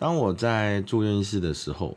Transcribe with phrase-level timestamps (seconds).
[0.00, 1.94] 当我在住院医师的时候，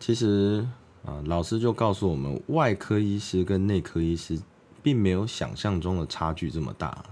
[0.00, 0.66] 其实
[1.04, 4.40] 啊，老师就告诉我们，外科医师跟内科医师
[4.82, 7.04] 并没有想象中的差距这么大。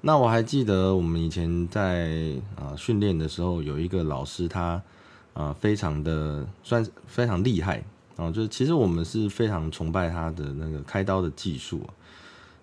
[0.00, 4.82] 那我还记得我们以前在啊训练的时候，有一个老师，他
[5.34, 7.84] 啊非常的算非常厉害
[8.16, 11.86] 啊，就是其实我们是非常崇拜他的那个开刀的技术，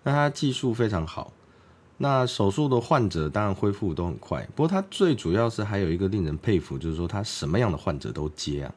[0.02, 1.32] 那他技术非常好。
[2.04, 8.74] 那手术的患者当然恢复都很快，不过他最主要是还有一个令人佩服，就是说他什么样的患者都接啊。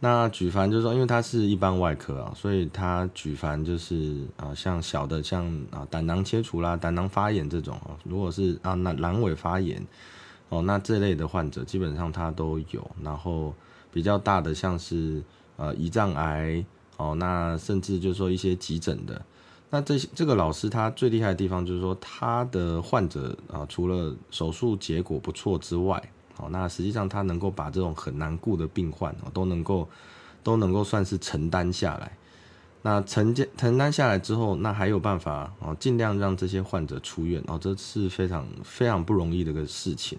[0.00, 9.82] 那举凡就是说，因为他是一般外科啊，所以他举凡就是啊，像小的像啊胆囊切除啦、胆囊发炎这种啊，如果是啊那阑尾发炎
[10.50, 12.90] 哦，那这类的患者基本上他都有。
[13.02, 13.54] 然后
[13.90, 15.22] 比较大的像是
[15.56, 16.62] 呃胰脏癌
[16.98, 19.22] 哦，那甚至就是说一些急诊的。
[19.68, 26.00] 那这些这个老师他最厉害的地方就是说，他的患者啊，除了手术结果不错之外，
[26.34, 29.88] 好，那实际上他能够把这种很难顾的病患哦，都能够
[30.44, 32.16] 都能够算是承担下来。
[32.82, 40.16] 那承接承担下来之后，那还有办法哦，尽量让这些患者出院哦，这是非常非常不容易的一个事情。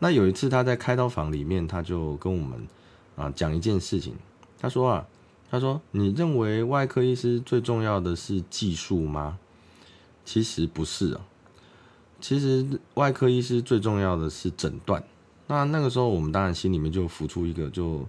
[0.00, 2.66] 那有一次他在开刀房里面，他就跟我们
[3.14, 4.16] 啊讲一件事情，
[4.60, 5.06] 他说啊。
[5.48, 9.38] 他说：“你认为外科医师最重要的是技术吗？
[10.24, 11.20] 其实不是啊，
[12.20, 15.04] 其实外科医师最重要的是诊断。
[15.46, 18.04] 那那个时候，我们当然心里面就浮出一个就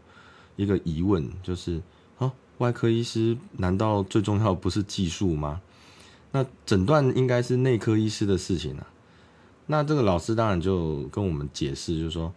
[0.56, 1.80] 一个疑问，就是
[2.18, 5.62] 啊，外科医师难道最重要不是技术吗？
[6.31, 8.88] 那诊断应该是内科医师的事情啊。
[9.68, 12.34] 那这个老师当然就跟我们解释，就是说，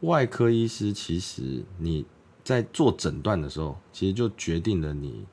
[0.00, 2.04] 外科医师其实你。”
[2.44, 5.24] 在做诊断的时候，其实就决定了你，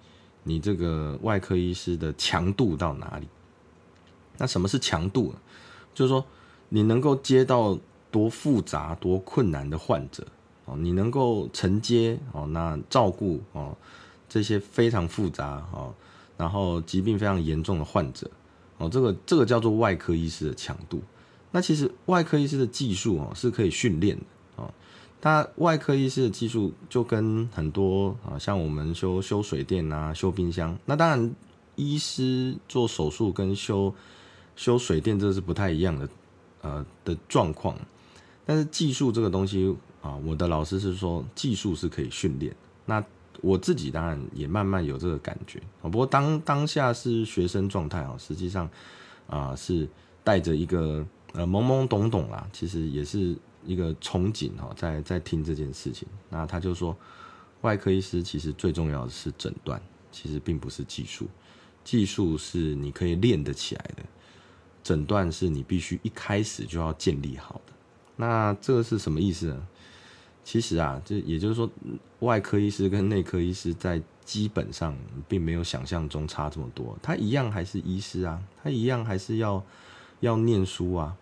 [0.43, 3.27] 你这个外科医师的强度到哪里。
[4.37, 5.39] 那什么是强度呢？
[5.93, 6.25] 就是说
[6.69, 7.77] 你能够接到
[8.09, 10.25] 多复杂、多困难的患者
[10.65, 13.75] 哦，你能够承接哦，那照顾哦
[14.29, 15.93] 这些非常复杂哦，
[16.37, 18.31] 然后疾病非常严重的患者
[18.77, 21.01] 哦，这个这个叫做外科医师的强度。
[21.51, 24.23] 那其实外科医师的技术哦是可以训练的。
[25.21, 31.35] 他外科医师的技术就跟很多啊，像我们修修水电啊、修冰箱，那当然
[31.75, 33.93] 医师做手术跟修
[34.55, 36.09] 修水电这是不太一样的
[36.63, 37.77] 呃的状况。
[38.47, 42.55] 但是技术这个东西啊，我的老师是说技术是可以训练。
[42.87, 43.03] 那
[43.41, 45.87] 我自己当然也慢慢有这个感觉啊。
[45.87, 48.67] 不过当当下是学生状态啊，实际上
[49.27, 49.87] 啊是
[50.23, 53.37] 带着一个呃懵懵懂懂啦，其实也是。
[53.65, 56.95] 一个憧憬哈，在在听这件事情，那他就说，
[57.61, 61.27] 外科医师其实最重要的是诊断，其实并不是技术，
[61.83, 64.03] 技术是你可以练得起来的，
[64.83, 67.73] 诊断是你必须一开始就要建立好的。
[68.15, 69.67] 那这个是什么意思呢？
[70.43, 71.69] 其实啊，这也就是说，
[72.19, 79.63] 外科医师跟内科医师在基本上并没有想象中差这么多，他一样还是医师啊，他一样还是要
[80.19, 81.15] 要念书啊。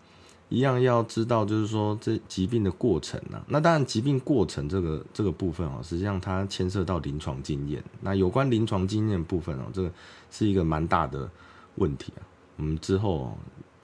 [0.50, 3.42] 一样要知道，就是说这疾病的过程啊。
[3.48, 7.82] 那当然，疾病过程这个这个部分哦，实际上它牵涉到临床经验。
[8.02, 9.90] 那有关临床经验部分哦，这个
[10.30, 11.30] 是一个蛮大的
[11.76, 12.20] 问题啊。
[12.56, 13.34] 我们之后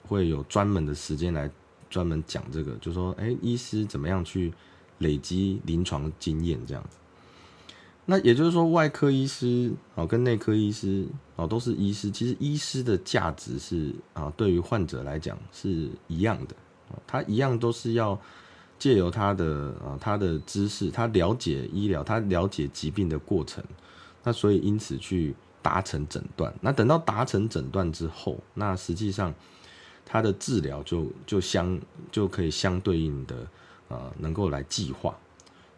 [0.05, 1.49] 会有专门的时间来
[1.89, 4.53] 专门讲这个，就说哎，医师怎么样去
[4.99, 6.97] 累积临床经验这样子。
[8.09, 16.55] 那也就是说，外科医师哦跟内科医师哦都是医师，其实医师的价值是啊，对于患者来讲是一样的。
[17.05, 18.17] 他一样都是要
[18.79, 23.61] 借由他的啊，他的知识，他了解医疗，他了解疾病的过程，
[24.23, 26.53] 那所以因此去达成诊断。
[26.61, 29.33] 那等到达成诊断之后，那实际上
[30.05, 31.77] 他的治疗就就相
[32.09, 33.45] 就可以相对应的
[33.89, 35.13] 啊，能够来计划。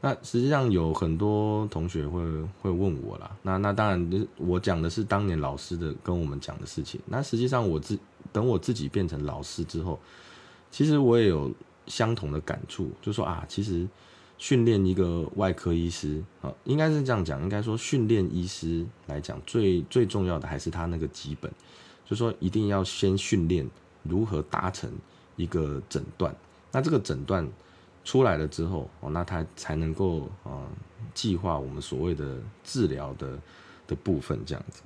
[0.02, 2.22] 那实际上有很多同学会
[2.62, 7.00] 会问我啦，那那当然我讲的是当年老师的跟我们讲的事情。
[7.06, 8.00] 那实际上我自
[8.32, 10.00] 等我自己变成老师之后。
[10.72, 11.52] 其实我也有
[11.88, 13.88] 相同的感触，就说啊，其实
[14.38, 21.52] 训练一个外科医师啊，应该是这样讲，应该说训练医师来讲，最最重要的还是他那个基本，
[22.06, 23.68] 就说一定要先训练
[24.04, 24.92] 如何达成
[25.38, 26.36] 一个诊断，
[26.72, 27.50] 那这个诊断
[28.04, 30.68] 出来了之后，哦，那他才能够啊
[31.14, 33.40] 计划我们所谓的治疗的
[33.88, 34.82] 的部分这样子。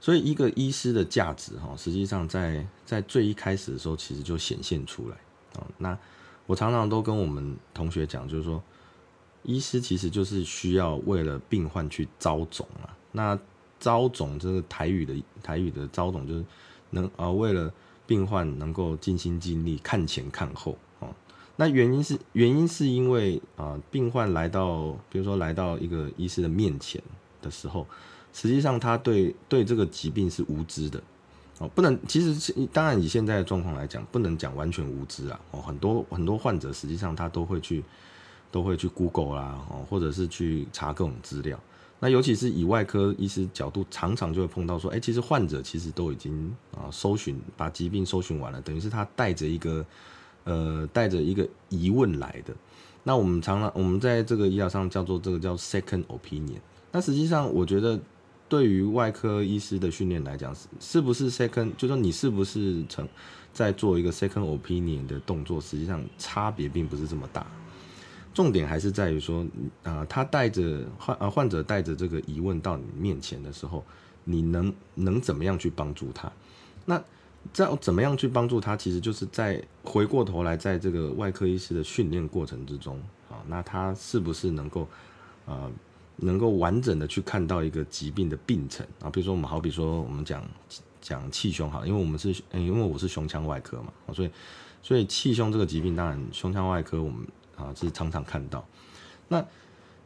[0.00, 5.16] 所以一个医师的价值哈，实际上在在最一开始的时候，其实就显现出来
[5.60, 5.66] 啊。
[5.76, 5.98] 那
[6.46, 8.62] 我常常都跟我们同学讲，就是说，
[9.42, 12.96] 医师其实就是需要为了病患去招种啊。
[13.10, 13.38] 那
[13.80, 16.44] 招种这个台语的台语的招种，就是
[16.90, 17.70] 能啊为了
[18.06, 20.78] 病患能够尽心尽力看前看后。
[21.60, 27.02] 那原因是原因是因为啊病患来到，比如说来到一个医师的面前
[27.42, 27.86] 的时候。
[28.30, 31.02] 实际上，他对对这个疾病是无知的，
[31.58, 31.98] 哦，不能。
[32.06, 35.40] 其实，当然以现在的状况来讲，不能讲完全无知啊。
[35.50, 37.82] 哦，很多很多患者实际上他都会去，
[38.52, 41.58] 都会去 Google 啦，哦，或者是去查各种资料。
[41.98, 49.84] 那尤其是以外科医师角度，常常就会碰到说，哎，其实患者其实都已经啊搜寻，把疾病搜寻完了，等于是他带着一个
[50.48, 52.54] 呃带着一个疑问来的。
[53.04, 56.58] 那我们常常我们在这个医疗上叫做这个叫 second opinion。
[56.90, 58.00] 那实际上我觉得。
[58.50, 63.06] 对于外科医师的训练来讲，是是不是 second，就说你是不是成
[63.52, 67.46] 在做一个 second opinion 的动作，实际上差别并不是这么大。
[68.32, 69.46] 重点还是在于说，
[69.82, 73.84] 啊，他带着患啊患者带着这个疑问到你面前的时候，
[74.24, 76.32] 你能能怎么样去帮助他？
[76.86, 77.04] 那
[77.52, 83.00] 在怎么样去帮助他，其实就是在回过头来，在这个外科医师的训练过程之中，
[83.30, 84.88] 啊，那他是不是能够
[85.46, 85.70] 啊？
[86.20, 90.44] 能够完整的去看到一个疾病的病程啊，比如说我们好比说我们讲
[91.00, 94.30] 讲气胸好，因为我们是因为我是胸腔外科嘛，所以
[94.82, 97.24] 所以气胸这个疾病当然胸腔外科我们
[97.54, 98.66] 啊是常常看到。
[99.28, 99.46] 那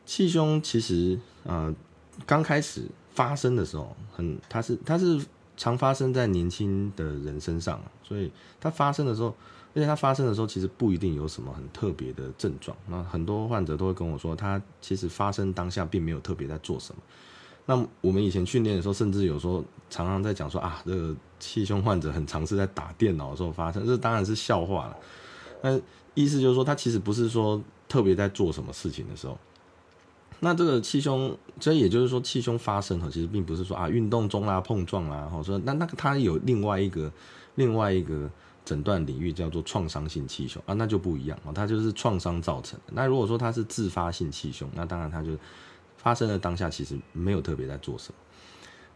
[0.04, 1.74] 气胸其实啊
[2.26, 2.82] 刚开始
[3.14, 5.18] 发生的时候，很它是它是
[5.62, 9.32] 常发生在年轻的人身上，所以它发生的时候。
[9.74, 12.76] 而且它发生的时候，其实不一定有什么很特别的症状。
[12.88, 17.00] 那很多患者都会跟我说，他其实发生当下并没有特别在做什么。
[17.64, 24.96] 那我们以前训练的时候，甚至有时候常常在讲说啊，这个气胸患者很常是在打电脑的时候发生，这当然是笑话了。
[25.62, 25.80] 那
[26.12, 27.58] 意思就是说，他其实不是说
[27.88, 29.38] 特别在做什么事情的时候。
[30.44, 37.10] 那这个气胸，所以也就是说，气胸发生哈，其实并不是说啊运动中啊碰撞啦，或者说那那个它有另外一个
[37.54, 38.30] 另外一个。
[38.64, 42.92] 诊断领域叫做创伤性气胸啊，那就不一样哦，它就是创伤造成的。
[42.92, 45.36] 那如果说它是自发性气胸，那当然它就
[45.96, 48.14] 发生的当下其实没有特别在做什么。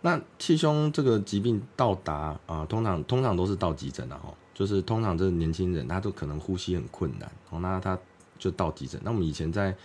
[0.02, 7.98] 那气胸这个疾病到达啊，通常通常都是到急诊的哈，就是通常这年轻人他都可能呼吸很困难哦，那他
[8.38, 9.00] 就到急诊。
[9.02, 9.76] 那我们以前在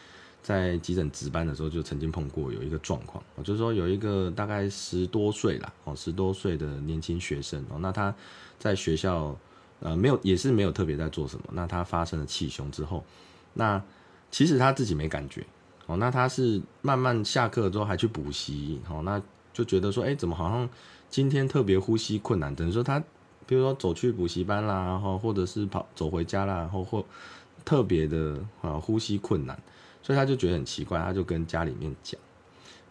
[0.42, 8.14] 在急诊值班的时候就曾经碰过有一个状况，就是说有一个大概十多岁啦哦，十多岁的年轻学生哦，那他
[8.60, 9.38] 在学校。
[9.84, 11.46] 呃，没有，也是没有特别在做什么。
[11.54, 13.04] 那他发生了气胸之后，
[13.56, 13.82] 那
[14.30, 15.44] 其实他自己没感觉
[15.88, 15.98] 哦。
[15.98, 19.20] 那他是慢慢下课之后还去补习哦，那
[19.52, 20.70] 就觉得说，哎，怎么好像
[21.10, 22.54] 今天特别呼吸困难？
[22.54, 23.00] 等于说他，
[23.48, 27.04] 比如说走去补习班啦，然后或者是跑走回家啦，然后或
[27.66, 29.60] 特别的啊呼吸困难，
[30.02, 32.20] 所以他就觉得很奇怪，他就跟家里面讲。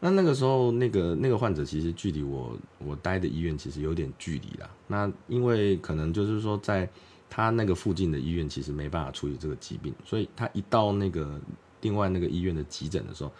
[0.03, 4.71] 那那个时候，那个那个患者其实距离我我待的医院其实有点距离啦。
[4.87, 6.89] 那因为可能就是说，在
[7.29, 11.39] 他那个附近的医院其实没办法处理这个疾病，所以他一到那个
[11.83, 13.31] 另外那个医院的急诊的时候，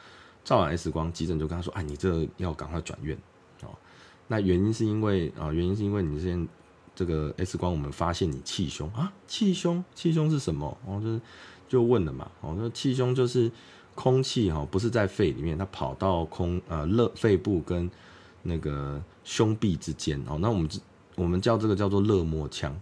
[0.45, 3.17] 照完 X 光，急诊就跟他说：“哎，你这要赶快转院
[3.63, 3.71] 哦。”
[4.29, 6.47] 那原因是因为啊，原因是因为你现
[6.95, 10.77] 这个 X 光我们发现你气胸啊，气胸，气胸是什么？
[10.87, 11.21] 哦，就是
[11.71, 13.51] 就问了嘛，哦，那气胸就是。
[13.97, 17.91] 空气哈不是在肺里面，它跑到空呃肋肺部跟
[18.45, 20.39] 那个胸壁之间哦。
[20.41, 20.71] 那我们
[21.17, 22.75] 我们叫这个叫做肋膜腔，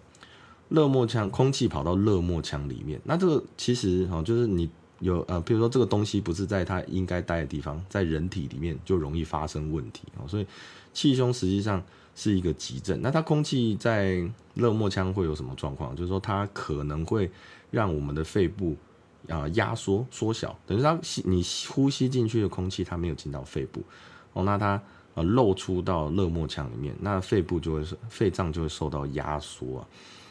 [0.69, 3.01] 肋膜腔空气跑到肋膜腔里面。
[3.03, 10.29] 那这个其实哈就是你有呃，比如说这个东西不是在它应该待的地方，在人体里面就容易发生问题哦。
[10.29, 10.47] 所以
[10.93, 11.83] 气胸实际上
[12.15, 13.01] 是一个急症。
[13.03, 14.23] 那它空气在
[14.55, 15.97] 肋膜腔会有什么状况？
[15.97, 17.29] 就是说它可能会
[17.71, 18.77] 让我们的肺部。
[19.29, 23.83] 啊，压缩缩小，等于它吸你呼吸进去的空气，它没有进到肺部，
[24.33, 24.81] 哦，那它
[25.13, 29.89] 呃漏出到肋膜腔里面，那肺部就会肺脏就会受到压缩啊。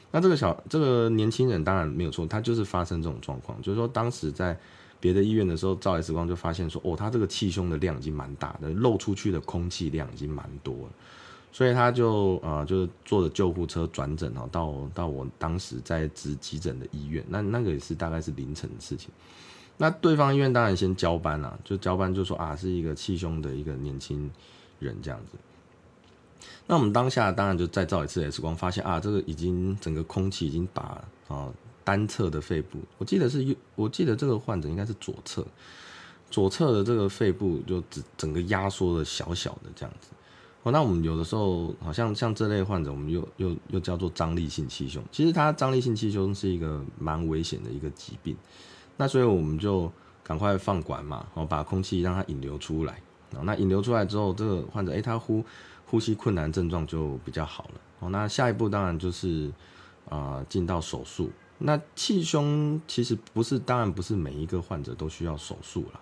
[0.09, 4.57] 那这个小这个年轻人当然没有错，他就是发生这种状况，就是说当时在
[4.99, 10.89] 别的医院的时候照 X 光就发现说，哦，他这个气胸的量已经蛮大的，漏出去的空气量已经蛮多了。
[11.57, 19.09] 所以他就呃，就是坐着救护车转诊哦，到到我当时在值急诊的医院，那那个也是大概是凌晨的事情。
[19.75, 24.29] 那对方医院当然先交班了，就交班就说啊，是一个气胸的一个年轻
[24.77, 25.31] 人这样子。
[26.67, 31.51] 那我们当下当然就再照一次 X 光，发现啊，这个已经整个空气已经把啊
[31.83, 35.43] 单侧的肺部，我记得是右，我记得这个患者应该是左侧，
[36.29, 40.09] 左侧的这个肺部就整整个压缩的小小的这样子。
[40.63, 45.01] 哦，那我们有的时候好像像这类患者，我们又又又叫做张力性气胸。
[45.11, 48.35] 其实它张力性气胸是一个蛮危险的一个疾病。
[48.97, 49.89] 那所以我们就
[50.23, 53.01] 赶快放管嘛，然后把空气让它引流出来。
[53.35, 55.43] 哦，那引流出来之后，这个患者诶，他呼
[55.85, 57.81] 呼吸困难症状就比较好了。
[57.99, 59.51] 哦，那下一步当然就是
[60.09, 61.29] 啊进到手术。
[61.59, 65.99] 那气胸其实不是，当然不是每一个患者都需要手术了。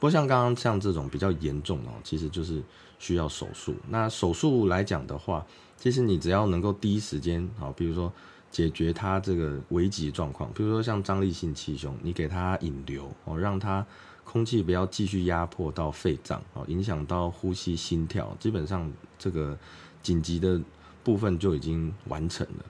[0.00, 2.62] 不过像刚刚像这种比较严重哦，其实就是
[2.98, 3.76] 需要手术。
[3.90, 8.10] 那手术来讲的话，其实你只要能够第一时间啊，比如说
[8.50, 13.86] 解决他这个危急状况，比如说像张力性气胸，你给他引流哦，让他
[14.24, 19.58] 空气不要继续压迫到肺脏哦，影响到呼吸心跳，基本上这个
[20.02, 20.58] 紧急的
[21.04, 22.64] 部分就已经完成了。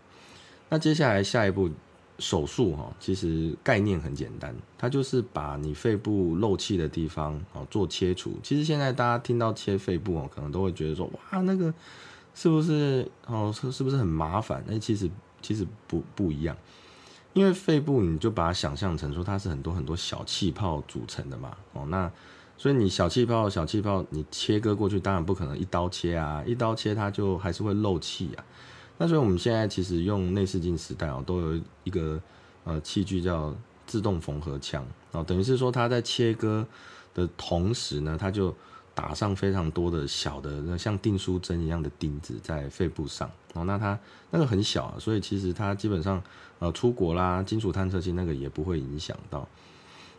[0.69, 1.71] 那接下来下一步。
[2.21, 8.39] 手术哈，其实概念很简单，它就是把你肺部漏气的地方哦做切除。
[8.43, 11.73] 其实现在大家听到切肺部哦，可能都会觉得说哇，那个
[12.35, 14.63] 是不是哦是是不是很麻烦？
[14.69, 15.11] 那其实
[15.41, 16.57] 其实不不一样，
[17.33, 22.13] 因为肺部你就把它想象成说它是很多很多小气泡组成的嘛哦，那
[22.59, 28.45] 所以你小气泡小气泡你切割过去，当然不可能一刀切啊，一刀切它就还是会漏气啊。
[29.03, 32.21] 那所以我们现在其实用内视镜时代哦，都有一个
[32.65, 36.67] 呃器具叫自动缝合枪哦，等于是说它在切割
[37.15, 38.55] 的同时呢，它就
[38.95, 43.99] 打上非常多的小的那像订书针一样的钉子在肺部上哦，那它
[44.31, 46.23] 那个很小，啊所以其实它基本上
[46.59, 49.49] 呃出国啦，金属探测器那个也不会影响到。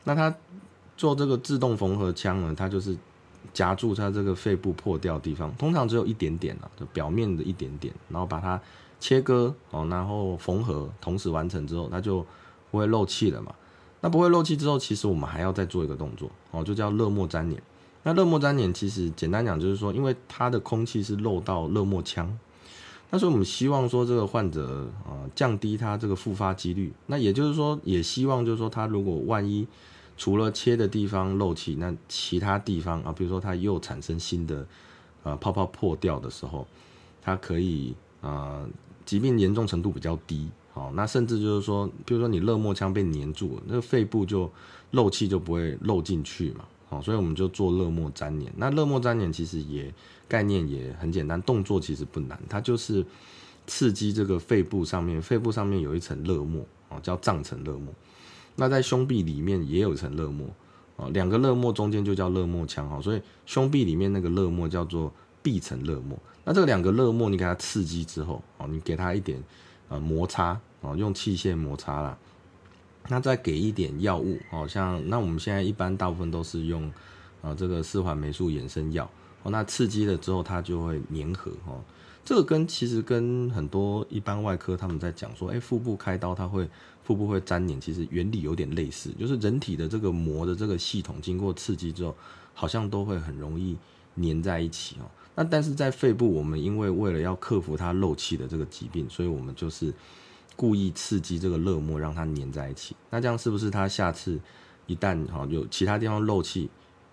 [0.05, 0.35] 那它
[0.97, 2.97] 做这个自动缝合枪呢，它就是。
[3.53, 8.59] 夹住它这个肺部破掉的地方，通常只有一点点啊，就表面的一点点，然后把它
[8.99, 12.25] 切割哦，然后缝合，同时完成之后，它就
[12.69, 13.53] 不会漏气了嘛。
[14.01, 17.61] 那不会漏气之后，其实我们还要再做一个动作哦，就叫热膜粘连。
[18.03, 22.35] 那热膜粘连其实简单讲就是说，因为它的空气是漏到热膜腔，
[23.11, 26.91] 那所以我们希望说这个患者啊降低他这个复发几率。
[27.05, 29.67] 那也就是说，也希望就是说他如果万一
[30.21, 34.63] 除了切的地方漏气，那其他地方啊，比如说它又产生新的
[35.23, 36.67] 呃泡泡破掉的时候，
[37.23, 38.69] 它可以呃
[39.03, 44.47] 疾病严重程度比较低，好，那甚至就是说，比如说你热膜腔被粘住了，那个肺部就
[44.91, 48.53] 漏气就不会漏进去嘛，好，所以我们就做热膜粘连。
[48.55, 49.91] 那热膜粘连其实也
[50.27, 53.03] 概念也很简单，动作其实不难，它就是
[53.65, 57.91] 刺激这个肺部上面，肺部上面有一层热膜啊，叫脏层热膜。
[58.61, 60.47] 那在胸壁里面也有一层热膜
[60.95, 66.15] 啊，两个热膜中间就叫热膜腔哈，所以胸壁里面那个热膜叫做壁层热膜。
[66.43, 69.41] 那这两个热膜你给它刺激之后哦，你给它一点
[69.89, 72.15] 呃摩擦哦，用器械摩擦啦，
[73.09, 76.87] 那再给一点药物哦，像那我们现在一般大部分都是用
[77.41, 79.09] 啊这个四环霉素衍生药
[79.43, 81.81] 哦，那刺激了之后它就会粘合哦。
[82.23, 86.69] 这个跟其实跟很多一般外科他们在讲说，哎，腹部开刀它会
[87.03, 92.15] 腹部会粘连，其实原理有点类似，就是人体的这个膜的这个系统经过刺激之后，
[92.53, 93.75] 好像都会很容易
[94.21, 95.09] 粘在一起哦。
[95.33, 99.91] 那但是在肺部，我们因为为了要克服它漏气的这个疾病，所以我们就是
[100.55, 102.95] 故意刺激这个热膜让它粘在一起。
[103.09, 104.39] 那这样是不是它下次
[104.85, 106.69] 一旦哈有其他地方漏气，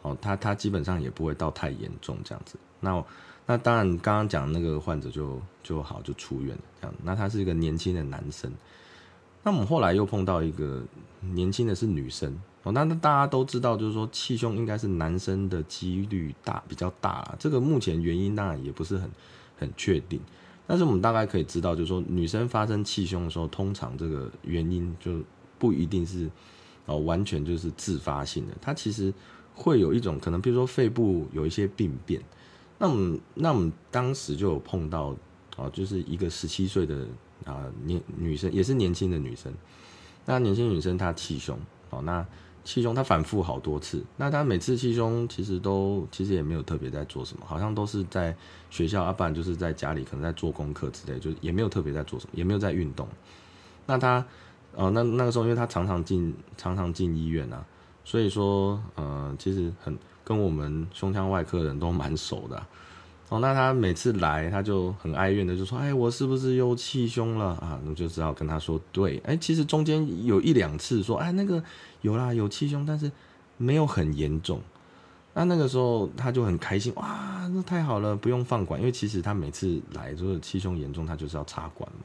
[0.09, 2.57] 哦，它它基本上也不会到太严重这样子。
[2.81, 3.05] 那
[3.47, 6.95] 那当然，刚刚讲那个患者就就好就出院了，这样。
[7.03, 8.53] 那他是一个年轻的男生。
[9.43, 10.85] 那我们后来又碰到一个
[11.21, 12.73] 年轻的是女生哦。
[12.73, 17.37] 那那大家都知道，就是说气胸应该是男生的几率大比较大啦。
[17.39, 19.11] 这个目前原因当然也不是很
[19.57, 20.21] 很确定，
[20.67, 25.23] 但是我们大概可以知道，就是说女生发生气胸的时候，通常这个原因就
[25.59, 26.31] 不一定是
[26.85, 29.15] 哦完全就是自发性的，它其实
[29.59, 32.23] 会有一种可能，比如说肺部有一些病变。
[32.79, 35.17] 那我们那我们当时就有碰到，
[35.57, 37.05] 啊，就是一个十七岁的
[37.45, 39.53] 啊年女生，也是年轻的女生。
[40.25, 41.59] 那年轻女生她气胸，
[41.91, 42.25] 哦，那
[42.63, 44.05] 气胸她反复好多次。
[44.17, 48.37] 那她每次气胸其实都其实也没有特别在做什么，好像都是在
[48.71, 53.09] 学校，要不然就是在家里可能在做功课之类，就也没有特别在做什么，也没有在运动。
[53.87, 54.25] 那她，
[54.77, 57.67] 呃，那那个时候因为她常常进常常进医院啊，
[58.09, 59.97] 所以说呃其实很。
[60.29, 62.67] 跟我们胸腔外科人都蛮熟的，
[63.31, 71.65] 哦，那他每次来，他就很哀怨的就说：“哎，我是不是又气胸了啊？”我就只好跟他说：“对，哎，其实中间有一两次说，哎，那个
[72.03, 73.11] 有啦，有气胸，但是
[73.57, 74.61] 没有很严重。
[75.33, 82.05] 那那个时候他就很开心，哇，那太好了，不用放管，因为其实他每次来就是气胸严重，他就是要插管嘛。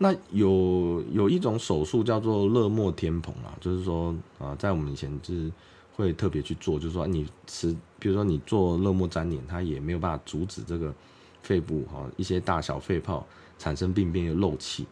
[0.00, 5.50] 那有有一种手术叫做勒莫天蓬啊，就是说啊，在我们以前就是
[5.96, 10.94] 会特别去做，就是说你吃，比如说你做勒莫粘连，它也没有办法阻止这个
[11.42, 13.26] 肺部哈一些大小肺泡
[13.58, 14.86] 产生病变又漏气。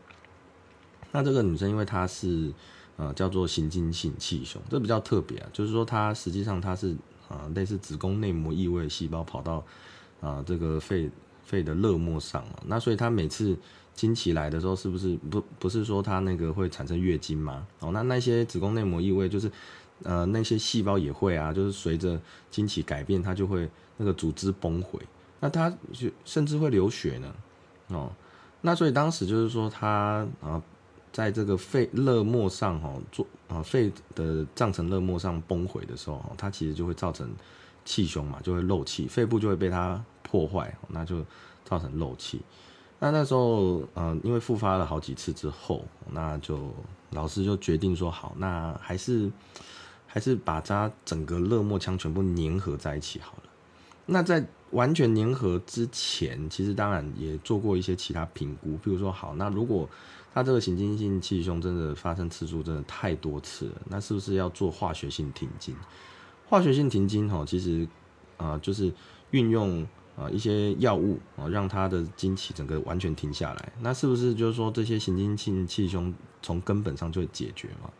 [1.12, 2.52] 那这个女生因为她是
[2.96, 6.96] 呃叫做行经性气胸，这比较特别啊，就是说她实际上她是
[7.28, 9.64] 啊类似子宫内膜异位细胞跑到
[10.20, 11.08] 啊这个肺
[11.44, 13.56] 肺的肋膜上啊，那所以她每次。
[13.96, 17.66] 经期来的时候，是不是不不是说它那个会产生月经吗？
[17.80, 19.50] 哦，那那些子宫内膜异位，就是
[20.02, 25.00] 呃那些细胞也会啊，就是随着经期改变，它就会那个组织崩毁，
[25.40, 27.34] 那它就甚至会流血呢。
[27.88, 28.12] 哦，
[28.60, 30.62] 那所以当时就是说它啊，
[31.10, 37.32] 在这个肺肋膜上哈做啊肺的脏层肋膜上崩毁的时候，它其实就会造成
[37.84, 41.24] 气胸嘛，就会漏气，肺部就会被它破坏，那就
[41.64, 42.42] 造成漏气。
[42.98, 46.72] 那那时候，嗯，因为复发了好几次之后，那就
[47.10, 49.30] 老师就决定说，好，那还是
[50.06, 53.50] 还是把它整个热膜腔全部粘合在一起好了。
[54.06, 59.86] 那在完全粘合之前，其实当然也做过一些其他评估，比如说，好，那如果
[60.32, 65.76] 他这个行经性气胸真的发生次数真的太多次了，那是不是要做化学性停经？
[66.48, 67.86] 化学性停经，哈，其实
[68.38, 68.90] 啊，就是
[69.32, 69.86] 运用。
[70.16, 77.90] 啊，一些药物啊，让他的经期整个完全停下来，那是不是就是说这些行经性气胸从根本上就会解决嘛？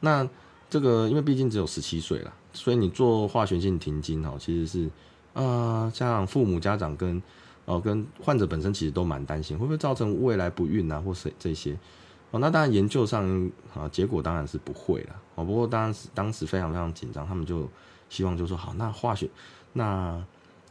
[0.00, 0.28] 那
[0.68, 4.90] 这个因为毕竟只有十七岁了，所以你做化学性停经哦，其实是
[5.32, 7.22] 啊，像父母、家长跟
[7.66, 11.78] 哦跟患者本身其实都蛮担心，会不会造成未来不孕啊，或是这些
[12.32, 12.40] 哦？
[12.40, 15.44] 那当然研究上啊，结果当然是不会了哦。
[15.44, 17.70] 不过当时当时非常非常紧张，他们就
[18.08, 19.30] 希望就说好，那化学
[19.72, 20.20] 那。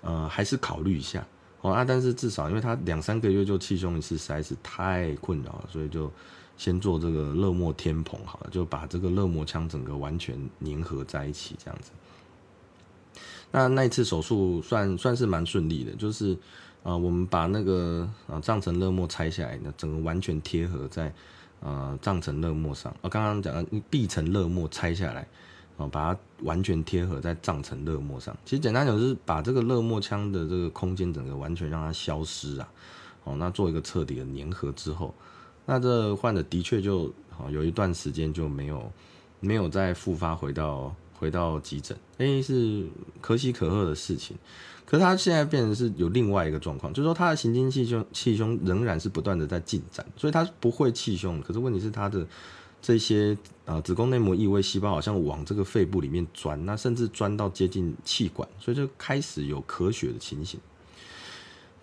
[0.02, 1.26] 呃，还是考虑一下
[1.62, 6.12] 哦啊，但是至少因为他两三个月就气胸一次，实在是太困扰了，所以就
[6.56, 11.92] 先做这个热膜天蓬好了，就把这个热膜腔整个完全粘合在一起这样子。
[13.52, 16.38] 那那一次手术算算是蛮顺利的，就是
[16.84, 21.12] 啊，我们把那个啊脏层热膜拆下来，那整个完全贴合在
[21.62, 22.96] 啊脏层热膜上。
[23.02, 25.28] 我刚刚讲的壁层热膜拆下来。
[25.78, 28.36] 哦，把它完全贴合在脏层热膜上。
[28.44, 32.68] 其实简单讲，就是把这个热膜腔的这个空间整个完全让它消失啊。
[33.24, 35.14] 哦，那做一个彻底的粘合之后，
[35.68, 38.92] 那这患者的确就哦有一段时间就没有
[39.40, 42.88] 没有再复发回到回到急诊，哎，是
[43.22, 44.36] 可喜可贺的事情。
[44.84, 51.40] 可是他现在变成是有另外一个状况，就是说他的行经气胸气胸仍然是不断的在进展，所以他不会气胸。
[51.42, 52.26] 可是问题是他的。
[52.82, 60.60] 这些啊，子宫内膜异位细胞好像往这个肺部里面钻，那甚至钻到接近气管，所以就开始有咳血的情形。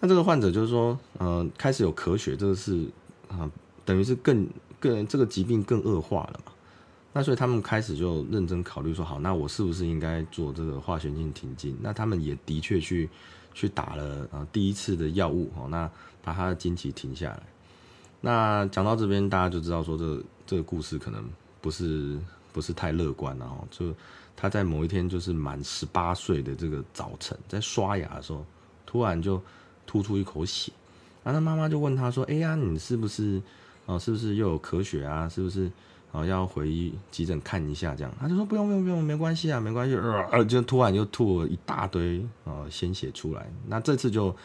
[0.01, 2.87] 那这个患者就是说，呃，开始有咳血，这个是
[3.29, 3.51] 啊，
[3.85, 4.49] 等于是更
[4.81, 6.53] 更这个疾病更恶化了嘛。
[7.13, 11.77] 那所以他们开始就认真考虑说，好，那我是不是应该做这个化学性停经？
[11.83, 13.09] 那他们也的确去
[13.53, 15.91] 去打了啊第一次的药物，哦，那
[16.23, 17.43] 把他的经期停下来。
[18.23, 20.23] 那讲到这边，大家就知道说这。
[20.47, 21.25] 这个故事可能
[21.61, 22.19] 不是
[22.53, 23.95] 不是太乐观了哈，就
[24.37, 28.45] 他在某一天就是满十八岁的这个早晨，在刷牙的时候，
[28.85, 29.41] 突然就
[29.87, 30.73] 吐出一口血，
[31.23, 33.41] 然后他妈妈就问他说：“哎呀，你是不是
[33.87, 33.99] 哦？
[33.99, 35.29] 是不是又有咳血啊？
[35.29, 35.71] 是不是
[36.13, 36.25] 哦？
[36.25, 39.97] 要回急诊看一下？”这样，他就说：“不用不用不用，没关系啊，没关系。”
[40.31, 44.37] 呃，就突然就吐了一大堆呃鲜血出来，那这次就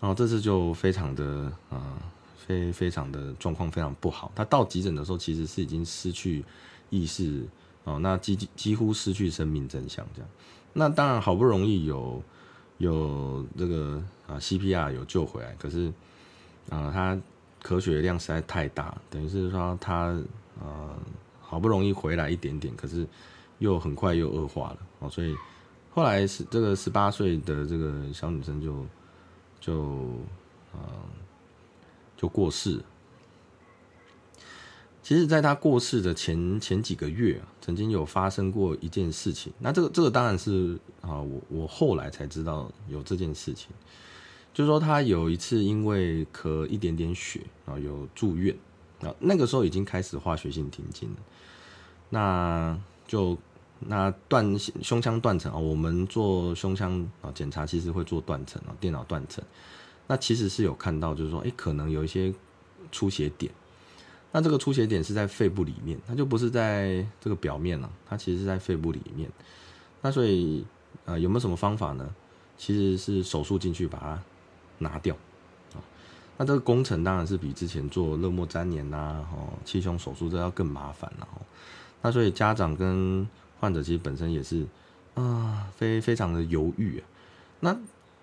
[0.00, 1.98] 哦这次就非常的啊。
[2.46, 6.44] 非非常的状况非常不好，他到急诊的时候其实是已经失去
[6.90, 7.44] 意识
[7.82, 10.30] 哦，那几几乎失去生命真相这样。
[10.72, 12.22] 那当然好不容易有
[12.78, 15.92] 有这个啊 CPR 有救回来，可是
[16.70, 17.20] 啊他
[17.62, 20.16] 咳血量实在太大，等于是说他
[20.60, 20.94] 啊
[21.40, 23.04] 好不容易回来一点点，可是
[23.58, 25.34] 又很快又恶化了哦，所以
[25.90, 28.86] 后来是这个十八岁的这个小女生就
[29.60, 29.82] 就
[30.72, 31.02] 啊。
[32.16, 32.82] 就过世。
[35.02, 39.52] 其实，在他过世的前前几个月，曾经有发生过一件事情。
[39.60, 43.70] 那这个这个当然是啊，我我后来才知道有这件事情。
[44.52, 48.56] 就是说，他有一次因为咳一点点血啊，有住院
[49.00, 49.14] 啊。
[49.20, 51.16] 那个时候已经开始化学性停经了。
[52.08, 52.76] 那
[53.06, 53.38] 就
[53.78, 59.44] 那断胸腔断层啊，我们做胸腔啊检查，其实会做断层啊，电脑断层。
[60.06, 62.32] 那其实是有看到，就是说，哎，可能有一些
[62.92, 63.52] 出血点。
[64.32, 69.30] 那这个出血点是在肺部里面，它就不是在这个表面了，它其实是在肺部里面。
[70.02, 70.64] 那所以，
[71.06, 72.14] 呃，有没有什么方法呢？
[72.58, 74.22] 其实是手术进去把它
[74.78, 75.14] 拿掉
[75.74, 75.80] 啊。
[76.36, 81.40] 那这个工程当然是比之前做热膜粘连呐、哦气胸手术这要更麻烦了、哦。
[82.02, 83.26] 那所以家长跟
[83.58, 84.66] 患者其实本身也是
[85.14, 87.04] 啊，非非常的犹豫啊。
[87.60, 87.76] 那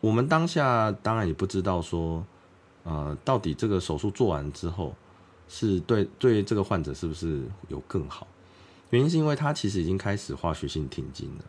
[0.03, 2.21] 我们当下当然也不知道说，
[2.83, 4.93] 呃，到底这个手术做完之后，
[5.47, 8.27] 是对对这个患者是不是有更好？
[8.89, 11.45] 原因是因为他其实已经开始化学性停经了。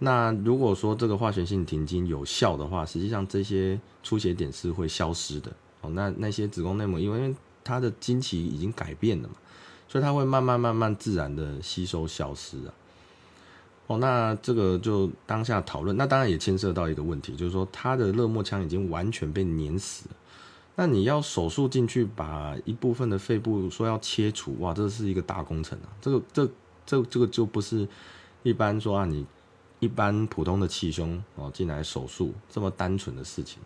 [0.00, 5.90] 那如果说这个化学性停经有效的话，实际上这些出血点是会消失的哦。
[5.90, 9.36] 那那些子宫内膜因为它的经期已经改变了嘛，
[9.86, 12.74] 所以它会慢慢慢慢自然的吸收消失啊。
[13.86, 20.16] 哦，那这个就当下讨论，那当然也牵涉到一个问题，就是说他的热膜腔已经完全被碾死了。
[20.74, 25.88] 那你要手术进去把一部分的肺部说要切除，哇，这是一个大工程啊！
[26.00, 26.46] 这个这
[26.84, 27.88] 这这个就不是
[28.42, 29.24] 一般说啊，你
[29.78, 33.62] 一般普通的气胸哦进来手术这么单纯的事情。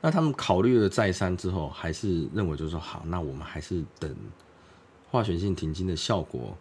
[0.00, 4.14] 那他们考虑了再三之后，还是认为就是说好，那我们还是等
[5.10, 6.58] 化学性停经的效果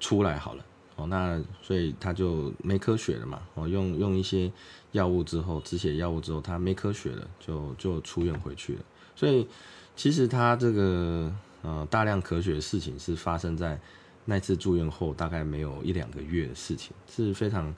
[0.00, 0.64] 出来好了。
[0.98, 3.40] 哦，那所以他就没科学了嘛。
[3.54, 4.50] 哦，用用一些
[4.90, 8.80] 药物之后，止血药物之后，他没科学了，就就出院回去了。
[9.14, 9.46] 所以
[9.94, 11.32] 其实他这个
[11.62, 13.80] 呃大量咳血的事情是发生在
[14.24, 17.72] 那次住院后大概没有一两个月的事情，是非常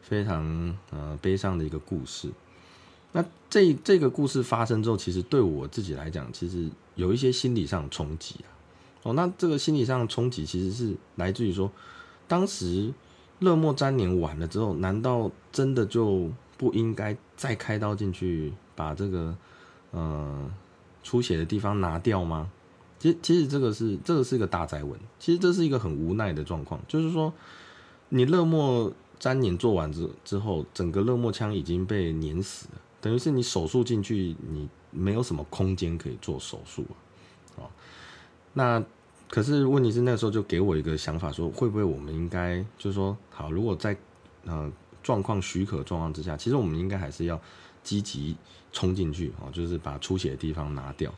[0.00, 2.30] 非常呃悲伤的一个故事。
[3.10, 8.48] 那这这个故事发生之后，其实对我自己来讲，其实有一些心理上冲击啊。
[9.02, 11.68] 哦，那这个心理上冲击其实是来自于说。
[12.30, 12.94] 当时
[13.40, 19.36] 热膜粘连完了之后，难道真的就不应该再开刀进去把这个
[19.90, 20.48] 呃
[21.02, 22.48] 出血的地方拿掉吗？
[23.00, 27.32] 其实其实这个是这个是一个大灾文，其实这是一个很无奈的状况，就是说
[28.10, 36.86] 你热膜粘连做完之之后，整个热莫腔已经被碾死了，等于是你手术进去，你没有什么空间可以做手术
[37.56, 37.66] 啊，
[38.52, 38.80] 那。
[39.30, 43.96] 可是问题是那时候就给我一个想法，说会不会我们应该就是说好，如果在
[44.44, 44.70] 呃
[45.04, 47.40] 状况许可状况之下，其实我们应该还是要
[47.84, 48.36] 积极
[48.72, 51.14] 冲进去啊，就是把出血的地方拿掉。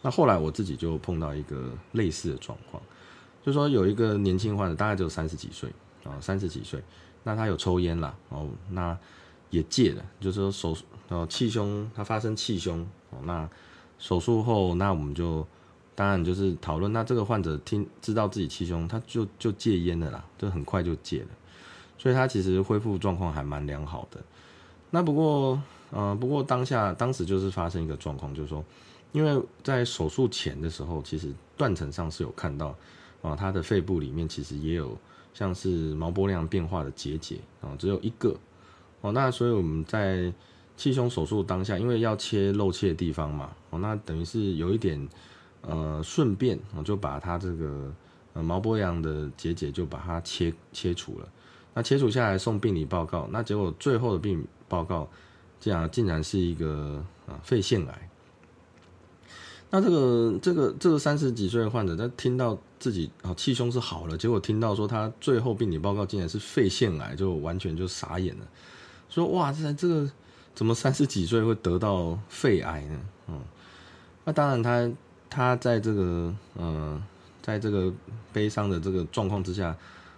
[0.00, 2.82] 那后来我自己就碰到一个类似的状况，
[3.44, 5.68] 就说有一个年轻患者，大概只有三十几岁
[6.04, 6.82] 啊，三十几岁，
[7.22, 8.98] 那他有抽烟啦，哦，那
[9.50, 10.74] 也戒了，就是说手
[11.08, 13.46] 哦气胸，他发生气胸哦，那
[13.98, 15.46] 手术后，那我们就。
[15.94, 21.28] 当然就是讨论，那这个患者听知道自己气胸，他就就戒烟了啦，就很快就戒了，
[21.98, 24.18] 所以他其实恢复状况还蛮良好的。
[24.90, 28.64] 那不过，呃，不过当下当时就是发生一个状况，就是说，
[29.12, 32.74] 因为在手术前的时候，其实断层上是有看到
[33.20, 34.96] 啊，他的肺部里面其实也有
[35.34, 38.34] 像是毛玻量变化的结节啊，只有一个
[39.02, 39.12] 哦。
[39.12, 40.32] 那所以我们在
[40.74, 45.06] 气胸手术当下，因为要切漏气的地方嘛，哦，那等于是有一点。
[45.62, 47.94] 呃，顺便我就把他这个
[48.34, 51.28] 呃毛玻样的结节就把它切切除了。
[51.72, 55.08] 那切除下来送病理报告，那结果最后的病理报告，
[55.60, 58.08] 竟然竟然是一个啊肺腺癌。
[59.70, 68.46] 那这个这个这个三十几岁的患者，他听到自己啊气胸是好了，结果听到说他最后病理报告竟然是肺腺癌，就完全就傻眼了，
[69.08, 70.10] 说哇这这个
[70.54, 73.00] 怎么三十几岁会得到肺癌呢？
[73.28, 73.40] 嗯，
[74.24, 74.90] 那当然他。
[75.34, 77.02] 他在这个呃，
[77.40, 77.90] 在这个
[78.34, 79.74] 悲伤的这个状况之下，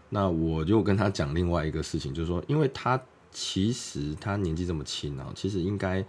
[0.09, 3.00] 那我就跟他讲另外一个事情，就是说，因为他
[3.31, 6.05] 其实他年纪这么轻啊，其实应该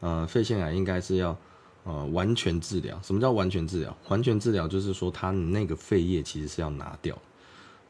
[0.00, 1.34] 呃肺腺癌应该是要
[1.84, 3.00] 呃完全治疗。
[3.02, 3.96] 什么叫完全治疗？
[4.08, 7.18] 完全治疗就是说他那个肺叶其实是要拿掉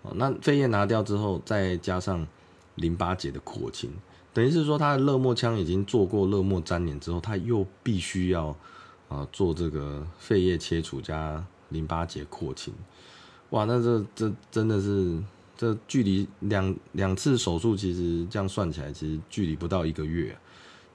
[0.03, 0.13] 哦。
[0.15, 2.25] 那肺叶拿掉之后，再加上
[2.77, 3.91] 淋巴结的扩清，
[4.33, 8.57] 等于是说他的热膜腔已经做过热膜粘连之后，他又必须要。
[9.09, 12.73] 啊，做这个肺叶切除加淋巴结扩清，
[13.51, 15.23] 哇，那这这真的是
[15.57, 20.37] 这距离两两次手术，其实这样算起来，其实距离不到一个月。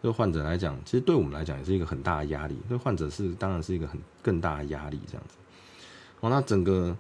[0.02, 2.58] 对患者来讲，其实对我们来讲也是一个很大的压力。
[2.68, 5.36] 对患者是当然是一个很更大的压力，这样子。
[6.22, 6.98] 哦，那整个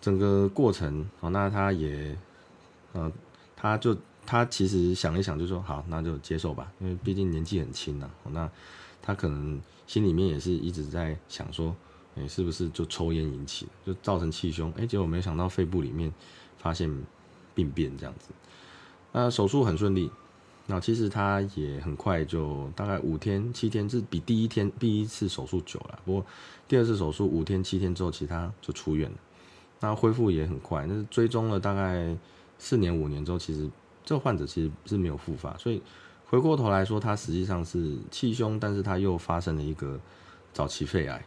[0.00, 2.16] 整个过程，哦，那他也，
[2.92, 3.10] 呃，
[3.56, 8.10] 他就他其实想一想，就说好，那就接受吧，因为毕竟年纪很轻呐。
[8.30, 8.48] 那
[9.00, 9.60] 他可能。
[9.92, 11.76] 心里面也是一直在想说，
[12.16, 14.72] 哎，是不是就抽烟引起，就造成气胸？
[14.72, 16.10] 哎，结果没想到肺部里面
[16.56, 16.90] 发现
[17.54, 18.30] 病变这样子。
[19.12, 20.10] 那手术很顺利，
[20.66, 25.98] 那其实他也很快就大概五天七天，是比第一天第一次手术久了。
[26.06, 26.24] 不过
[26.66, 29.16] 第二次手术五天七天之后，其他就出院了。
[29.80, 32.16] 那恢复也很快，那是追踪了大概
[32.58, 33.68] 四年五年之后，其实
[34.06, 35.82] 这个患者其实是没有复发，所以。
[36.32, 40.00] 回过头来说，他实际上是气胸，但是他又发生了一个
[40.54, 41.22] 早期肺癌。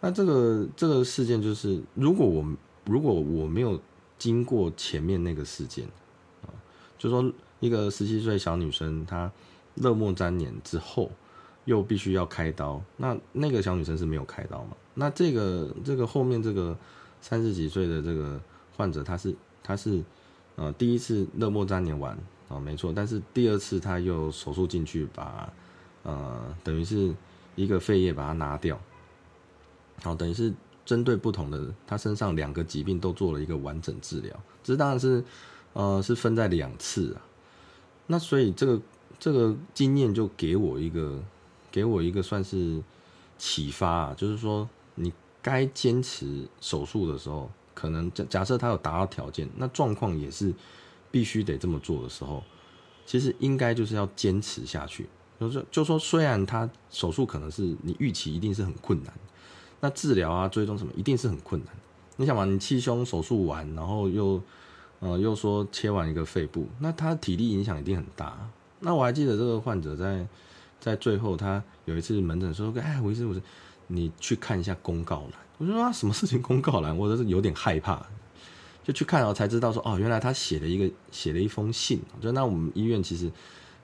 [0.00, 2.44] 那这个这个事件就是，如果我
[2.86, 3.80] 如果我没有
[4.18, 5.86] 经过前面那个事件
[6.42, 6.50] 啊，
[6.98, 9.30] 就说一个十七岁小女生她
[9.76, 11.08] 热莫粘连之后
[11.64, 14.76] 又必须要开刀，那那个小女生是没有开刀嘛？
[14.94, 16.76] 那这个这个后面这个
[17.20, 18.40] 三十几岁的这个
[18.76, 20.02] 患者，他是他是
[20.56, 25.52] 呃第一次热莫粘连完啊，没错，但是第二次他又手术进去把
[26.02, 27.14] 呃等于是
[27.54, 28.80] 一个肺叶把它拿掉。
[30.02, 30.52] 好，等于是
[30.84, 35.24] 针对不同的他身上两个疾病都做了一个完整治疗，这当然是，
[35.72, 37.22] 呃，是分在两次啊。
[38.06, 38.80] 那所以这个
[39.18, 41.20] 这个经验就给我一个
[41.72, 42.80] 给我一个算是
[43.38, 50.54] 启发啊，就是说你该坚持手术的时候，可能假假设他有达到条件，那状况也是
[51.16, 52.44] 必须得这么做的时候，
[53.06, 55.06] 其实应该就是要坚持下去。
[55.40, 59.10] 就是就说虽然他手术可能是你预期一定是很困难。
[59.80, 61.74] 那治疗啊，追踪什么，一定是很困难。
[62.16, 64.42] 你想嘛，你气胸手术完，然后又，
[65.00, 68.38] 呃，又说切完一个肺部，那他体力影响一定很大。
[68.80, 70.26] 那我还记得这个患者在
[70.78, 73.40] 在最后，他有一次门诊说：“哎，吴医师，我是
[73.86, 78.06] 你去看一下公告栏。”我就说：“啊，什么事情公告栏？”我都是有点害怕，
[78.86, 83.28] 就去看，了才知道说：“哦，原来他写了一个写了一封信。”就那我们医院其实，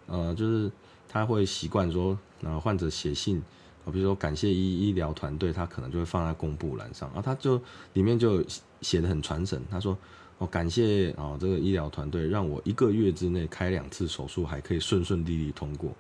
[0.07, 0.71] 呃，就是
[1.09, 3.43] 他会习惯说，呃，患者写信。
[3.85, 7.61] 我比如说感谢医医疗团队，他可能就会放在公布栏上，然后他就
[7.95, 8.45] 里面就
[8.81, 9.99] 写的很传神，他说
[10.39, 15.93] 哦感谢啊这个医疗团队让我一个月之内开两次手术还可以顺顺利利通过。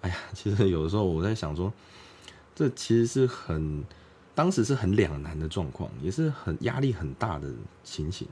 [0.00, 1.72] 哎呀，其实有的时候我在想说，
[2.52, 3.84] 这其实是很
[4.40, 7.46] 当时是很两难的状况，也是很压力很大的
[7.84, 8.26] 情形，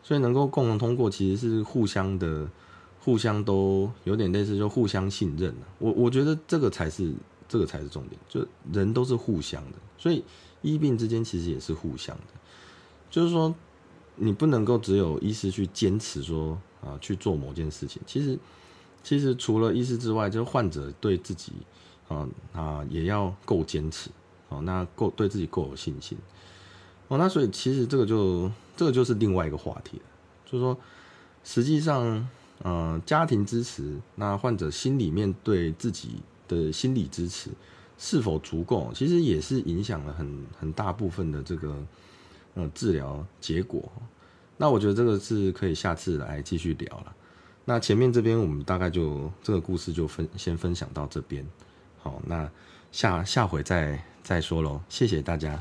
[0.00, 2.48] 所以能够共同通过，其实是互相的，
[3.00, 7.12] 互相都有点类似，就互相信任我我觉得这个才是。
[7.50, 10.22] 这个才是重点，就人都是互相的，所以
[10.60, 12.34] 医病之间其实也是互相的。
[13.10, 13.54] 就是说，
[14.16, 18.38] 你不能够只有医师去坚持说啊去做某件事情，其实
[19.02, 21.52] 其实除了医师之外，就是患者对自己
[22.08, 24.10] 啊啊也要够坚持
[24.48, 26.16] 哦，那够对自己够有信心
[27.08, 30.04] 哦，那所以其实这个就这个就是另外一个话题了，
[30.44, 30.78] 就是说
[31.44, 32.28] 实际上
[32.62, 36.20] 呃家庭支持，那患者心里面对自己。
[36.48, 37.50] 的心理支持
[37.98, 41.76] 是否足够，其实也是影响了很很大部分的这个
[42.54, 43.86] 呃治疗结果。
[44.56, 47.14] 那我觉得这个是可以下次来继续聊了。
[47.66, 51.46] 那前面这边我们大概就这个故事就分先分享到这边。
[51.98, 52.50] 好，那
[52.90, 54.78] 下下回再再说喽。
[54.90, 55.58] 谢谢大家。